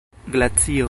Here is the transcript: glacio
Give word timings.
glacio 0.27 0.79